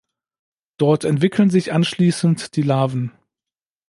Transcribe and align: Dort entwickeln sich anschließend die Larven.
Dort 0.77 1.03
entwickeln 1.05 1.51
sich 1.51 1.73
anschließend 1.73 2.55
die 2.55 2.63
Larven. 2.63 3.11